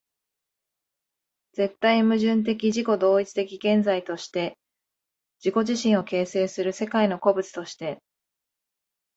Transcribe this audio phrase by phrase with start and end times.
[1.53, 4.57] 絶対矛盾的自己同一的現在として
[5.45, 7.99] 自己自身を形成する世界の個物として、